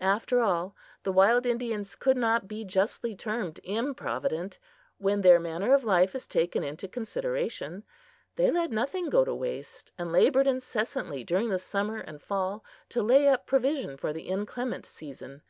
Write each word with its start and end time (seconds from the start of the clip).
After 0.00 0.40
all, 0.40 0.74
the 1.02 1.12
wild 1.12 1.44
Indians 1.44 1.96
could 1.96 2.16
not 2.16 2.48
be 2.48 2.64
justly 2.64 3.14
termed 3.14 3.60
improvident, 3.62 4.58
when 4.96 5.20
their 5.20 5.38
manner 5.38 5.74
of 5.74 5.84
life 5.84 6.14
is 6.14 6.26
taken 6.26 6.64
into 6.64 6.88
consideration. 6.88 7.84
They 8.36 8.50
let 8.50 8.70
nothing 8.70 9.10
go 9.10 9.22
to 9.22 9.34
waste, 9.34 9.92
and 9.98 10.10
labored 10.10 10.46
incessantly 10.46 11.24
during 11.24 11.50
the 11.50 11.58
summer 11.58 11.98
and 11.98 12.22
fall 12.22 12.64
to 12.88 13.02
lay 13.02 13.28
up 13.28 13.44
provision 13.46 13.98
for 13.98 14.14
the 14.14 14.28
inclement 14.28 14.86
season. 14.86 15.42